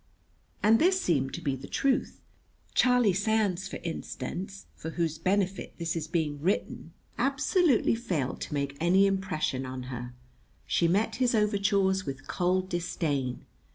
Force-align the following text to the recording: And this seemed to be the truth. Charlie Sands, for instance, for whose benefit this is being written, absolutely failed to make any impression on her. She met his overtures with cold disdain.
And 0.63 0.79
this 0.79 0.99
seemed 0.99 1.31
to 1.35 1.41
be 1.41 1.55
the 1.55 1.67
truth. 1.67 2.21
Charlie 2.73 3.13
Sands, 3.13 3.67
for 3.67 3.77
instance, 3.83 4.65
for 4.75 4.89
whose 4.89 5.19
benefit 5.19 5.75
this 5.77 5.95
is 5.95 6.07
being 6.07 6.41
written, 6.41 6.91
absolutely 7.19 7.93
failed 7.93 8.41
to 8.41 8.53
make 8.55 8.75
any 8.81 9.05
impression 9.05 9.63
on 9.63 9.83
her. 9.93 10.15
She 10.65 10.87
met 10.87 11.17
his 11.17 11.35
overtures 11.35 12.03
with 12.03 12.25
cold 12.27 12.67
disdain. 12.67 13.45